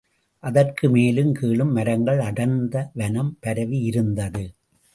அதற்கு 0.43 0.89
மேலும் 0.89 1.31
கீழும் 1.33 1.71
மரங்கள் 1.71 2.19
அடர்ந்த 2.19 2.89
வனம் 2.93 3.37
பரவியிருந்தது. 3.45 4.43